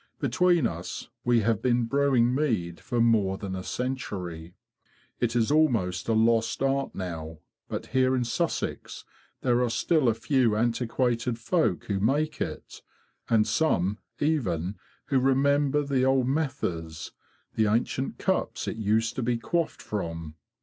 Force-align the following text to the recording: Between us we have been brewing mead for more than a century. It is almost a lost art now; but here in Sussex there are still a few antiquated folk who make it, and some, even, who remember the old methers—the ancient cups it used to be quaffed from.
Between 0.19 0.65
us 0.65 1.09
we 1.23 1.41
have 1.41 1.61
been 1.61 1.83
brewing 1.85 2.33
mead 2.33 2.79
for 2.79 2.99
more 2.99 3.37
than 3.37 3.55
a 3.55 3.61
century. 3.63 4.55
It 5.19 5.35
is 5.35 5.51
almost 5.51 6.09
a 6.09 6.13
lost 6.13 6.63
art 6.63 6.95
now; 6.95 7.41
but 7.69 7.85
here 7.85 8.15
in 8.15 8.23
Sussex 8.23 9.05
there 9.41 9.61
are 9.61 9.69
still 9.69 10.09
a 10.09 10.15
few 10.15 10.55
antiquated 10.55 11.37
folk 11.37 11.83
who 11.83 11.99
make 11.99 12.41
it, 12.41 12.81
and 13.29 13.47
some, 13.47 13.99
even, 14.19 14.73
who 15.09 15.19
remember 15.19 15.83
the 15.83 16.03
old 16.03 16.25
methers—the 16.25 17.67
ancient 17.67 18.17
cups 18.17 18.67
it 18.67 18.77
used 18.77 19.15
to 19.17 19.21
be 19.21 19.37
quaffed 19.37 19.83
from. 19.83 20.33